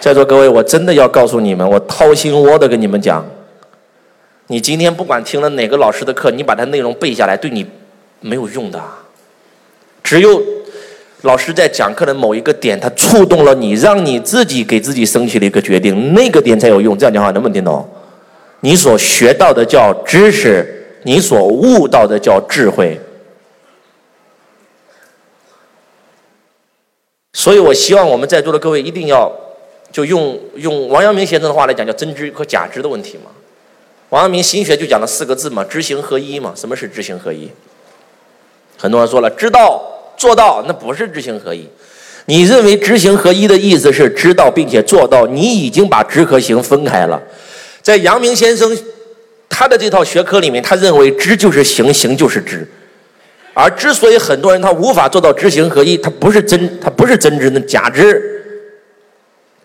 [0.00, 3.22] 在座各位，我真的要告诉你们，我掏心窝的跟你们讲，
[4.46, 7.66] 你今天不管听了哪个老师的课，你把他内容背下来，对你
[8.20, 8.82] 没有用的。
[10.02, 10.42] 只有
[11.20, 16.96] 老师在讲课的某一个点，他触动了你，让你自己给自己升起了一个决定，那个点才有用。
[16.96, 17.86] 这样讲话能不能听懂？
[18.60, 22.98] 你所学到的叫知识，你所悟到的叫智慧。
[27.34, 29.30] 所以我希望我们在座的各位一定要。
[29.92, 33.30] 就用用王阳明先生的话来讲，叫真知和假知的问题嘛。
[34.10, 36.52] 王阳明心学就讲了四个字嘛，知行合一嘛。
[36.56, 37.50] 什么是知行合一？
[38.76, 39.82] 很多人说了，知道
[40.16, 41.68] 做到，那不是知行合一。
[42.26, 47.20] 你认为知行合一的意思是知道并且做到，你已经把知和行分开了。
[47.82, 48.76] 在阳明先生
[49.48, 52.66] 他的这套学科里面，他认为知就是行，行就是知。
[53.52, 58.39] 而之所以很多人他无法做到知行合一，他不是真，他不是真知，那假知。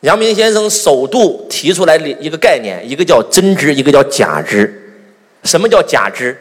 [0.02, 4.82] 阳明先生首度提出来一个概念，一个叫真知，一个叫假知。
[5.44, 6.38] 什么叫假知？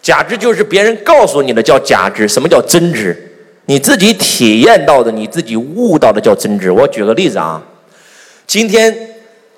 [0.00, 2.28] 假知就是别人告诉你的叫假知。
[2.28, 3.16] 什么叫真知？
[3.66, 6.70] 你自己体验到的，你自己悟到的叫真知。
[6.70, 7.60] 我举个例子啊，
[8.46, 8.96] 今天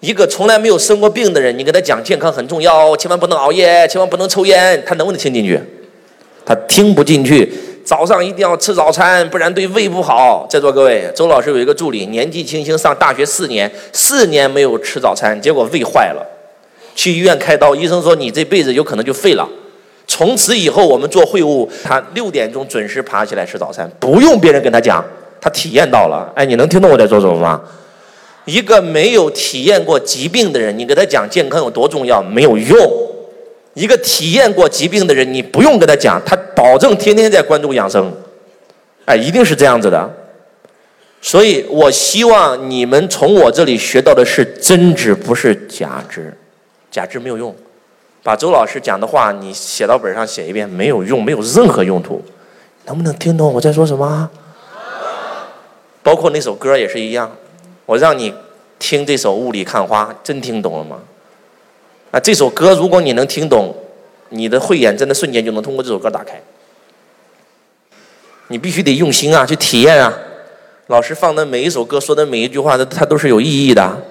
[0.00, 5.60] 一个从来没有生过病的人，你跟他讲健康很重要，千万不能熬夜，千万不能抽烟，他能不能听进去？
[6.46, 7.52] 他听不进去。
[7.88, 10.46] 早上一定要吃早餐，不然对胃不好。
[10.46, 16.22] 在座各位，周老师有一个助理，年纪轻轻上大学四年，四年没有吃早餐，结果胃坏了，
[16.94, 19.48] 去医院开刀，医生说你这辈子有可能就废了。
[20.06, 25.02] 从此以后，我们做会务，他六点钟准时爬起来吃早餐，不用别人跟他讲，
[25.40, 26.30] 他体验到了。
[26.36, 27.58] 哎，你能听懂我在说什么吗？
[28.44, 32.76] 一个没有体验过疾病的人，你给他讲健康有多重要，没有用。
[33.72, 38.12] 一个体验过疾病的人，你不用跟他讲，他保证天天在关注养生，
[39.04, 40.10] 哎，一定是这样子的。
[41.20, 46.36] 所以我希望你们从我这里学到的是真知，不是假知。
[46.90, 47.54] 假知没有用，
[48.24, 52.20] 把周老师讲的话你写到本上写一遍，没有用，没有任何用途。
[52.86, 54.28] 能不能听懂我在说什么？
[56.02, 57.30] 包括那首歌也是一样，
[57.86, 58.34] 我让你
[58.80, 60.98] 听这首《雾里看花》，真听懂了吗？
[62.10, 63.72] 啊，这首歌如果你能听懂，
[64.30, 66.40] 你的慧眼真的瞬间就能通过这首歌打开。
[68.48, 70.12] 你必须得用心啊，去体验啊。
[70.86, 74.02] 老师放的每一首歌，说的每一句话，它它都是有意义的。